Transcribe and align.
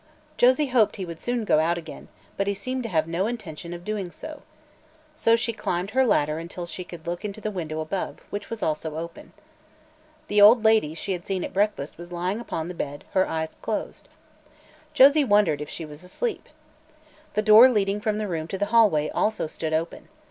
Josie 0.35 0.69
hoped 0.69 0.95
he 0.95 1.05
would 1.05 1.19
soon 1.19 1.45
go 1.45 1.59
out 1.59 1.77
again, 1.77 2.07
but 2.35 2.47
he 2.47 2.55
seemed 2.55 2.81
to 2.81 2.89
have 2.89 3.07
no 3.07 3.27
intention 3.27 3.71
of 3.71 3.85
doing 3.85 4.09
so. 4.09 4.41
So 5.13 5.35
she 5.35 5.53
climbed 5.53 5.91
her 5.91 6.03
ladder 6.07 6.39
until 6.39 6.65
she 6.65 6.83
could 6.83 7.05
look 7.05 7.23
into 7.23 7.39
the 7.39 7.51
window 7.51 7.79
above, 7.79 8.17
which 8.31 8.49
was 8.49 8.63
also 8.63 8.97
open. 8.97 9.31
The 10.27 10.41
old 10.41 10.63
lady 10.65 10.95
she 10.95 11.11
had 11.11 11.27
seen 11.27 11.43
at 11.43 11.53
breakfast 11.53 11.99
was 11.99 12.11
lying 12.11 12.39
upon 12.39 12.67
the 12.67 12.73
bed, 12.73 13.03
her 13.11 13.27
eyes 13.27 13.55
closed. 13.61 14.07
Josie 14.91 15.23
wondered 15.23 15.61
if 15.61 15.69
she 15.69 15.85
was 15.85 16.03
asleep. 16.03 16.49
The 17.35 17.43
door 17.43 17.69
leading 17.69 18.01
from 18.01 18.17
the 18.17 18.27
room 18.27 18.47
to 18.47 18.57
the 18.57 18.65
hallway 18.73 19.07
also 19.09 19.45
stood 19.45 19.71
open. 19.71 20.07